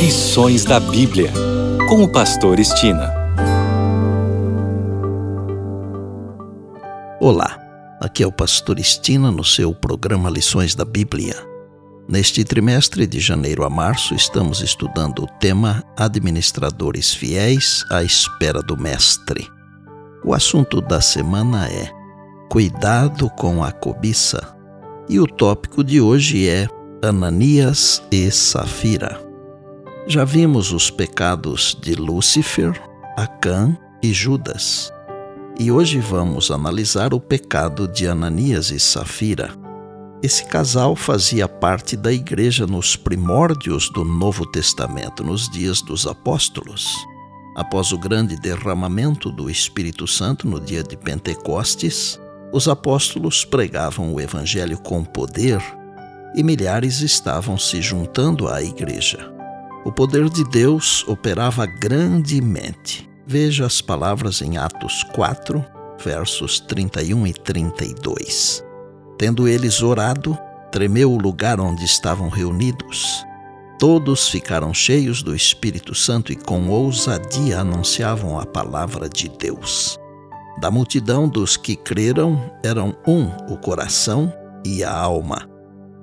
Lições 0.00 0.64
da 0.64 0.80
Bíblia, 0.80 1.30
com 1.86 2.02
o 2.02 2.10
Pastor 2.10 2.58
Estina. 2.58 3.12
Olá, 7.20 7.58
aqui 8.00 8.22
é 8.22 8.26
o 8.26 8.32
Pastor 8.32 8.78
Estina 8.78 9.30
no 9.30 9.44
seu 9.44 9.74
programa 9.74 10.30
Lições 10.30 10.74
da 10.74 10.86
Bíblia. 10.86 11.36
Neste 12.08 12.42
trimestre, 12.44 13.06
de 13.06 13.20
janeiro 13.20 13.62
a 13.62 13.68
março, 13.68 14.14
estamos 14.14 14.62
estudando 14.62 15.24
o 15.24 15.26
tema 15.38 15.84
Administradores 15.98 17.12
Fiéis 17.12 17.84
à 17.90 18.02
Espera 18.02 18.62
do 18.62 18.78
Mestre. 18.78 19.46
O 20.24 20.32
assunto 20.32 20.80
da 20.80 21.02
semana 21.02 21.68
é 21.68 21.90
Cuidado 22.48 23.28
com 23.36 23.62
a 23.62 23.70
cobiça. 23.70 24.56
E 25.10 25.20
o 25.20 25.26
tópico 25.26 25.84
de 25.84 26.00
hoje 26.00 26.48
é 26.48 26.66
Ananias 27.02 28.02
e 28.10 28.30
Safira. 28.30 29.29
Já 30.06 30.24
vimos 30.24 30.72
os 30.72 30.90
pecados 30.90 31.76
de 31.80 31.94
Lúcifer, 31.94 32.72
Acã 33.16 33.76
e 34.02 34.12
Judas. 34.12 34.90
E 35.58 35.70
hoje 35.70 35.98
vamos 35.98 36.50
analisar 36.50 37.12
o 37.12 37.20
pecado 37.20 37.86
de 37.86 38.06
Ananias 38.06 38.70
e 38.70 38.80
Safira. 38.80 39.50
Esse 40.22 40.46
casal 40.46 40.96
fazia 40.96 41.46
parte 41.46 41.96
da 41.96 42.12
igreja 42.12 42.66
nos 42.66 42.96
primórdios 42.96 43.90
do 43.90 44.04
Novo 44.04 44.50
Testamento, 44.50 45.22
nos 45.22 45.48
dias 45.50 45.82
dos 45.82 46.06
apóstolos. 46.06 46.88
Após 47.54 47.92
o 47.92 47.98
grande 47.98 48.36
derramamento 48.36 49.30
do 49.30 49.50
Espírito 49.50 50.06
Santo 50.06 50.48
no 50.48 50.58
dia 50.58 50.82
de 50.82 50.96
Pentecostes, 50.96 52.18
os 52.52 52.68
apóstolos 52.68 53.44
pregavam 53.44 54.14
o 54.14 54.20
Evangelho 54.20 54.78
com 54.78 55.04
poder 55.04 55.62
e 56.34 56.42
milhares 56.42 57.00
estavam 57.00 57.58
se 57.58 57.82
juntando 57.82 58.48
à 58.48 58.62
igreja. 58.62 59.39
O 59.84 59.90
poder 59.90 60.28
de 60.28 60.44
Deus 60.44 61.06
operava 61.08 61.64
grandemente. 61.64 63.08
Veja 63.26 63.64
as 63.64 63.80
palavras 63.80 64.42
em 64.42 64.58
Atos 64.58 65.02
4, 65.14 65.64
versos 66.02 66.60
31 66.60 67.26
e 67.26 67.32
32. 67.32 68.62
Tendo 69.16 69.48
eles 69.48 69.82
orado, 69.82 70.36
tremeu 70.70 71.12
o 71.12 71.18
lugar 71.18 71.60
onde 71.60 71.84
estavam 71.84 72.28
reunidos. 72.28 73.24
Todos 73.78 74.28
ficaram 74.28 74.74
cheios 74.74 75.22
do 75.22 75.34
Espírito 75.34 75.94
Santo 75.94 76.30
e 76.30 76.36
com 76.36 76.68
ousadia 76.68 77.60
anunciavam 77.60 78.38
a 78.38 78.44
palavra 78.44 79.08
de 79.08 79.30
Deus. 79.30 79.98
Da 80.60 80.70
multidão 80.70 81.26
dos 81.26 81.56
que 81.56 81.74
creram, 81.74 82.52
eram 82.62 82.94
um 83.06 83.28
o 83.50 83.56
coração 83.56 84.30
e 84.62 84.84
a 84.84 84.92
alma. 84.92 85.48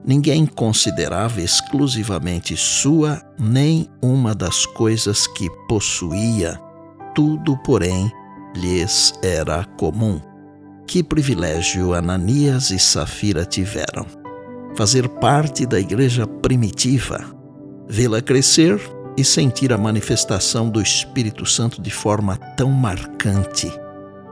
Ninguém 0.06 0.46
considerava 0.46 1.42
exclusivamente 1.42 2.56
sua 2.56 3.22
nem 3.38 3.90
uma 4.02 4.34
das 4.34 4.66
coisas 4.66 5.28
que 5.28 5.50
possuía, 5.68 6.60
tudo, 7.14 7.58
porém, 7.58 8.12
lhes 8.56 9.14
era 9.22 9.66
comum. 9.78 10.22
Que 10.88 11.04
privilégio 11.04 11.94
Ananias 11.94 12.72
e 12.72 12.80
Safira 12.80 13.44
tiveram! 13.44 14.06
Fazer 14.76 15.10
parte 15.10 15.66
da 15.66 15.80
igreja 15.80 16.28
primitiva, 16.28 17.20
vê-la 17.90 18.22
crescer 18.22 18.80
e 19.18 19.24
sentir 19.24 19.74
a 19.74 19.78
manifestação 19.78 20.70
do 20.70 20.80
Espírito 20.80 21.46
Santo 21.46 21.82
de 21.82 21.90
forma 21.90 22.38
tão 22.56 22.70
marcante. 22.70 23.72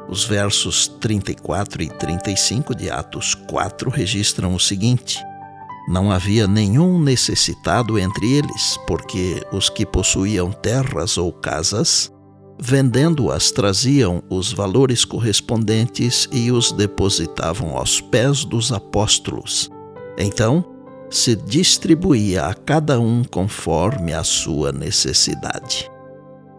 Os 0.07 0.23
versos 0.23 0.87
34 0.87 1.81
e 1.81 1.89
35 1.89 2.75
de 2.75 2.91
Atos 2.91 3.33
4 3.33 3.89
registram 3.89 4.53
o 4.53 4.59
seguinte: 4.59 5.19
não 5.87 6.11
havia 6.11 6.47
nenhum 6.47 6.99
necessitado 6.99 7.99
entre 7.99 8.33
eles, 8.33 8.77
porque 8.87 9.45
os 9.51 9.69
que 9.69 9.85
possuíam 9.85 10.51
terras 10.51 11.17
ou 11.17 11.31
casas, 11.31 12.11
vendendo-as, 12.59 13.51
traziam 13.51 14.23
os 14.29 14.51
valores 14.51 15.05
correspondentes 15.05 16.27
e 16.31 16.51
os 16.51 16.71
depositavam 16.71 17.77
aos 17.77 18.01
pés 18.01 18.43
dos 18.43 18.71
apóstolos. 18.71 19.69
Então, 20.17 20.65
se 21.09 21.35
distribuía 21.35 22.45
a 22.45 22.53
cada 22.53 22.99
um 22.99 23.23
conforme 23.23 24.13
a 24.13 24.23
sua 24.23 24.71
necessidade. 24.71 25.89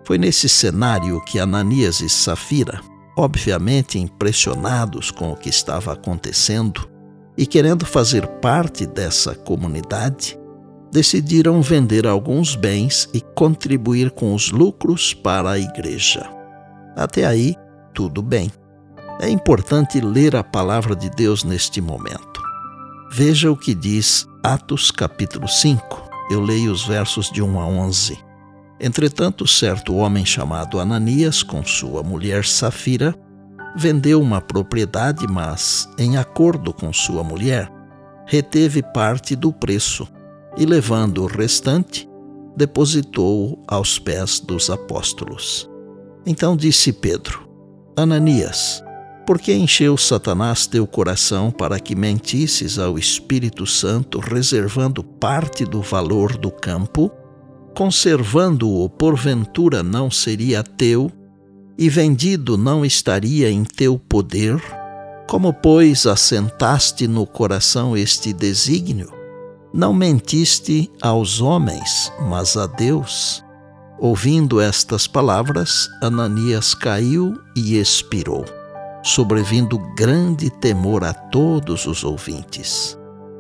Foi 0.05 0.19
nesse 0.19 0.49
cenário 0.49 1.21
que 1.25 1.41
Ananias 1.41 2.01
e 2.01 2.09
Safira, 2.09 2.81
obviamente 3.19 3.99
impressionados 3.99 5.11
com 5.11 5.33
o 5.33 5.37
que 5.37 5.49
estava 5.49 5.93
acontecendo, 5.93 6.89
e, 7.37 7.47
querendo 7.47 7.85
fazer 7.85 8.27
parte 8.27 8.87
dessa 8.87 9.35
comunidade, 9.35 10.39
decidiram 10.91 11.61
vender 11.61 12.07
alguns 12.07 12.55
bens 12.55 13.09
e 13.13 13.21
contribuir 13.21 14.11
com 14.11 14.35
os 14.35 14.51
lucros 14.51 15.13
para 15.13 15.51
a 15.51 15.59
igreja. 15.59 16.29
Até 16.97 17.27
aí, 17.27 17.55
tudo 17.93 18.23
bem. 18.23 18.51
É 19.21 19.29
importante 19.29 20.01
ler 20.01 20.37
a 20.37 20.45
palavra 20.45 20.95
de 20.95 21.11
Deus 21.11 21.45
neste 21.45 21.81
momento. 21.81 22.43
Veja 23.13 23.51
o 23.51 23.57
que 23.57 23.75
diz 23.75 24.27
Atos 24.43 24.91
capítulo 24.91 25.49
5. 25.49 26.09
Eu 26.31 26.41
leio 26.41 26.73
os 26.73 26.85
versos 26.87 27.31
de 27.31 27.43
1 27.43 27.61
a 27.61 27.67
11. 27.67 28.19
Entretanto, 28.79 29.47
certo 29.47 29.95
homem 29.95 30.25
chamado 30.25 30.79
Ananias, 30.79 31.43
com 31.43 31.65
sua 31.65 32.03
mulher 32.03 32.45
Safira, 32.45 33.15
vendeu 33.77 34.21
uma 34.21 34.41
propriedade, 34.41 35.27
mas, 35.29 35.89
em 35.99 36.17
acordo 36.17 36.73
com 36.73 36.93
sua 36.93 37.23
mulher, 37.23 37.71
reteve 38.27 38.83
parte 38.83 39.37
do 39.37 39.53
preço 39.53 40.09
e, 40.57 40.65
levando 40.65 41.23
o 41.23 41.27
restante, 41.27 42.09
depositou-o 42.57 43.63
aos 43.69 43.99
pés 43.99 44.41
dos 44.41 44.71
apóstolos. 44.71 45.69
Então 46.25 46.57
disse 46.57 46.93
Pedro: 46.93 47.47
Ananias, 47.97 48.83
por 49.27 49.39
que 49.39 49.53
encheu 49.53 49.97
Satanás 49.97 50.67
teu 50.67 50.87
coração 50.87 51.51
para 51.51 51.79
que 51.79 51.95
mentisses 51.95 52.79
ao 52.79 52.99
Espírito 52.99 53.67
Santo, 53.67 54.19
reservando 54.19 55.05
parte 55.05 55.65
do 55.65 55.83
valor 55.83 56.37
do 56.37 56.51
campo? 56.51 57.11
Conservando-o, 57.75 58.89
porventura 58.89 59.83
não 59.83 60.11
seria 60.11 60.63
teu 60.63 61.11
e 61.79 61.89
vendido 61.89 62.57
não 62.57 62.85
estaria 62.85 63.51
em 63.51 63.65
teu 63.65 63.99
poder? 63.99 64.61
Como, 65.29 65.53
pois, 65.53 66.07
assentaste 66.07 67.09
no 67.09 67.27
coração 67.27 67.97
este 67.97 68.33
desígnio? 68.33 69.13
Não 69.75 69.93
mentiste 69.93 70.91
aos 71.03 71.41
homens, 71.41 72.13
mas 72.29 72.57
a 72.57 72.67
Deus. 72.67 73.45
Ouvindo 73.99 74.61
estas 74.61 75.07
palavras, 75.07 75.89
Ananias 76.03 76.75
caiu 76.75 77.35
e 77.57 77.79
expirou, 77.79 78.45
sobrevindo 79.03 79.79
grande 79.97 80.51
temor 80.51 81.03
a 81.03 81.13
todos 81.13 81.87
os 81.87 82.05
ouvintes. 82.05 82.97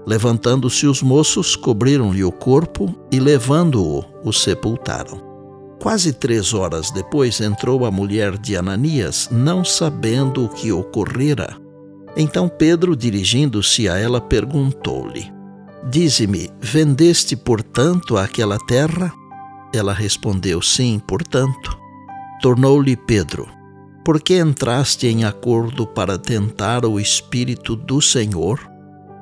Levantando-se 0.07 0.87
os 0.87 1.03
moços, 1.03 1.57
cobriram-lhe 1.57 2.25
o 2.25 2.33
corpo 2.33 2.95
e, 3.11 3.19
levando-o, 3.19 4.05
o 4.25 4.33
sepultaram. 4.33 5.36
Quase 5.81 6.13
três 6.13 6.55
horas 6.55 6.91
depois 6.91 7.41
entrou 7.41 7.85
a 7.85 7.91
mulher 7.91 8.37
de 8.39 8.57
Ananias, 8.57 9.29
não 9.31 9.65
sabendo 9.65 10.45
o 10.45 10.49
que 10.49 10.73
ocorrera. 10.73 11.57
Então 12.17 12.49
Pedro, 12.49 12.97
dirigindo-se 12.97 13.89
a 13.89 13.99
ela, 13.99 14.21
perguntou-lhe: 14.21 15.31
Dize-me, 15.89 16.51
vendeste, 16.61 17.37
portanto, 17.37 18.17
aquela 18.17 18.59
terra? 18.67 19.13
Ela 19.73 19.93
respondeu: 19.93 20.63
Sim, 20.63 21.01
portanto. 21.07 21.79
Tornou-lhe 22.41 22.97
Pedro: 22.97 23.47
Por 24.05 24.21
que 24.21 24.39
entraste 24.39 25.07
em 25.07 25.25
acordo 25.25 25.87
para 25.87 26.19
tentar 26.19 26.85
o 26.87 26.99
Espírito 26.99 27.77
do 27.77 28.01
Senhor? 28.01 28.59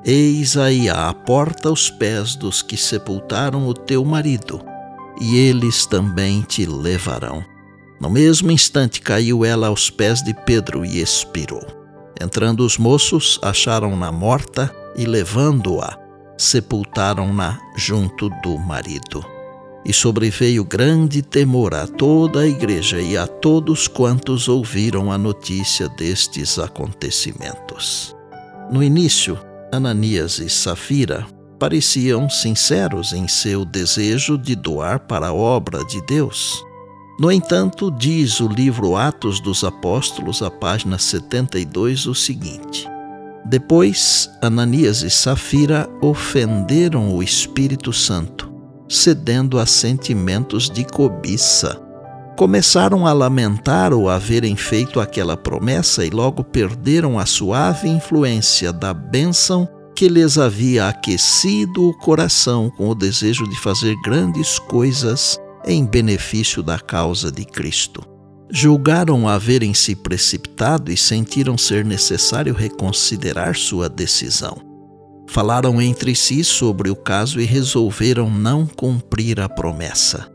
Eis 0.05 0.55
aí 0.55 0.89
à 0.89 1.13
porta 1.13 1.69
os 1.71 1.89
pés 1.89 2.35
dos 2.35 2.61
que 2.61 2.77
sepultaram 2.77 3.67
o 3.67 3.73
teu 3.73 4.05
marido 4.05 4.74
e 5.19 5.37
eles 5.37 5.85
também 5.85 6.41
te 6.41 6.65
levarão. 6.65 7.43
No 7.99 8.09
mesmo 8.09 8.51
instante 8.51 9.01
caiu 9.01 9.45
ela 9.45 9.67
aos 9.67 9.89
pés 9.89 10.21
de 10.21 10.33
Pedro 10.33 10.85
e 10.85 11.01
expirou. 11.01 11.65
Entrando 12.21 12.65
os 12.65 12.77
moços, 12.77 13.39
acharam-na 13.41 14.11
morta 14.11 14.73
e, 14.95 15.05
levando-a, 15.05 15.97
sepultaram-na 16.37 17.59
junto 17.75 18.29
do 18.41 18.57
marido. 18.57 19.25
E 19.85 19.93
sobreveio 19.93 20.65
grande 20.65 21.21
temor 21.21 21.73
a 21.73 21.85
toda 21.85 22.41
a 22.41 22.47
igreja 22.47 22.99
e 22.99 23.15
a 23.15 23.27
todos 23.27 23.87
quantos 23.87 24.47
ouviram 24.47 25.11
a 25.11 25.17
notícia 25.17 25.87
destes 25.89 26.57
acontecimentos. 26.57 28.15
No 28.71 28.81
início, 28.81 29.37
Ananias 29.71 30.39
e 30.39 30.49
Safira 30.49 31.27
pareciam 31.59 32.29
sinceros 32.29 33.13
em 33.13 33.27
seu 33.27 33.65
desejo 33.65 34.37
de 34.37 34.55
doar 34.55 34.99
para 34.99 35.27
a 35.27 35.33
obra 35.33 35.83
de 35.85 36.01
Deus. 36.05 36.63
No 37.19 37.31
entanto, 37.31 37.89
diz 37.91 38.39
o 38.39 38.47
livro 38.47 38.95
Atos 38.95 39.39
dos 39.39 39.63
Apóstolos, 39.63 40.41
a 40.41 40.51
página 40.51 40.97
72, 40.97 42.07
o 42.07 42.13
seguinte: 42.13 42.87
Depois, 43.45 44.29
Ananias 44.41 45.01
e 45.01 45.09
Safira 45.09 45.89
ofenderam 46.01 47.15
o 47.15 47.23
Espírito 47.23 47.93
Santo 47.93 48.55
cedendo 48.87 49.59
a 49.59 49.65
sentimentos 49.65 50.69
de 50.69 50.83
cobiça. 50.83 51.81
Começaram 52.37 53.07
a 53.07 53.13
lamentar 53.13 53.93
o 53.93 54.09
haverem 54.09 54.55
feito 54.55 54.99
aquela 54.99 55.37
promessa 55.37 56.05
e 56.05 56.09
logo 56.09 56.43
perderam 56.43 57.17
a 57.17 57.25
suave 57.25 57.87
influência 57.87 58.73
da 58.73 58.93
bênção 58.93 59.67
que 59.95 60.09
lhes 60.09 60.37
havia 60.37 60.89
aquecido 60.89 61.87
o 61.87 61.93
coração 61.93 62.69
com 62.69 62.89
o 62.89 62.95
desejo 62.95 63.47
de 63.47 63.57
fazer 63.57 63.95
grandes 64.03 64.59
coisas 64.59 65.39
em 65.65 65.85
benefício 65.85 66.61
da 66.61 66.77
causa 66.77 67.31
de 67.31 67.45
Cristo. 67.45 68.03
Julgaram 68.51 69.27
haverem 69.27 69.73
se 69.73 69.95
precipitado 69.95 70.91
e 70.91 70.97
sentiram 70.97 71.57
ser 71.57 71.85
necessário 71.85 72.53
reconsiderar 72.53 73.55
sua 73.55 73.87
decisão. 73.87 74.57
Falaram 75.27 75.81
entre 75.81 76.13
si 76.13 76.43
sobre 76.43 76.89
o 76.89 76.95
caso 76.95 77.39
e 77.39 77.45
resolveram 77.45 78.29
não 78.29 78.65
cumprir 78.65 79.39
a 79.39 79.47
promessa. 79.47 80.29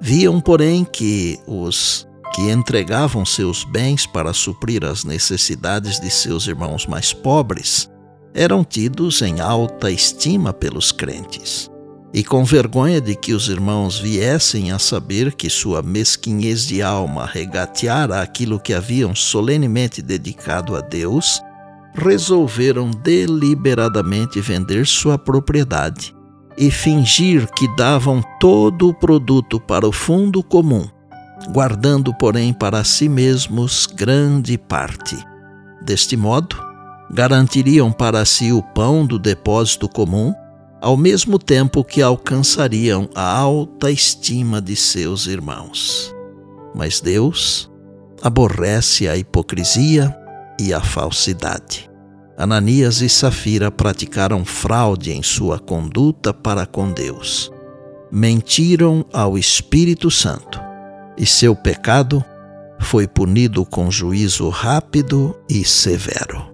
Viam, 0.00 0.40
porém, 0.40 0.84
que 0.84 1.38
os 1.46 2.06
que 2.34 2.50
entregavam 2.50 3.24
seus 3.24 3.62
bens 3.62 4.06
para 4.06 4.32
suprir 4.32 4.84
as 4.84 5.04
necessidades 5.04 6.00
de 6.00 6.10
seus 6.10 6.48
irmãos 6.48 6.84
mais 6.84 7.12
pobres 7.12 7.88
eram 8.34 8.64
tidos 8.64 9.22
em 9.22 9.40
alta 9.40 9.90
estima 9.90 10.52
pelos 10.52 10.90
crentes. 10.90 11.70
E 12.12 12.22
com 12.22 12.44
vergonha 12.44 13.00
de 13.00 13.14
que 13.14 13.32
os 13.32 13.48
irmãos 13.48 13.98
viessem 13.98 14.72
a 14.72 14.78
saber 14.78 15.34
que 15.34 15.48
sua 15.48 15.82
mesquinhez 15.82 16.66
de 16.66 16.82
alma 16.82 17.26
regateara 17.26 18.20
aquilo 18.20 18.58
que 18.58 18.74
haviam 18.74 19.14
solenemente 19.14 20.02
dedicado 20.02 20.76
a 20.76 20.80
Deus, 20.80 21.40
resolveram 21.94 22.90
deliberadamente 22.90 24.40
vender 24.40 24.84
sua 24.86 25.16
propriedade 25.16 26.14
e 26.56 26.70
fingir 26.70 27.48
que 27.52 27.68
davam 27.76 28.22
todo 28.40 28.88
o 28.88 28.94
produto 28.94 29.60
para 29.60 29.86
o 29.86 29.92
fundo 29.92 30.42
comum, 30.42 30.88
guardando, 31.52 32.14
porém, 32.14 32.52
para 32.52 32.84
si 32.84 33.08
mesmos 33.08 33.86
grande 33.86 34.56
parte. 34.56 35.16
Deste 35.82 36.16
modo, 36.16 36.73
garantiriam 37.10 37.92
para 37.92 38.24
si 38.24 38.52
o 38.52 38.62
pão 38.62 39.06
do 39.06 39.18
depósito 39.18 39.88
comum, 39.88 40.34
ao 40.80 40.96
mesmo 40.96 41.38
tempo 41.38 41.84
que 41.84 42.02
alcançariam 42.02 43.08
a 43.14 43.38
alta 43.38 43.90
estima 43.90 44.60
de 44.60 44.76
seus 44.76 45.26
irmãos. 45.26 46.14
Mas 46.74 47.00
Deus 47.00 47.70
aborrece 48.22 49.08
a 49.08 49.16
hipocrisia 49.16 50.14
e 50.60 50.72
a 50.72 50.80
falsidade. 50.80 51.90
Ananias 52.36 53.00
e 53.00 53.08
Safira 53.08 53.70
praticaram 53.70 54.44
fraude 54.44 55.12
em 55.12 55.22
sua 55.22 55.58
conduta 55.58 56.34
para 56.34 56.66
com 56.66 56.90
Deus. 56.90 57.50
Mentiram 58.10 59.04
ao 59.12 59.38
Espírito 59.38 60.10
Santo, 60.10 60.60
e 61.16 61.24
seu 61.24 61.54
pecado 61.54 62.24
foi 62.80 63.06
punido 63.06 63.64
com 63.64 63.90
juízo 63.90 64.48
rápido 64.48 65.34
e 65.48 65.64
severo 65.64 66.53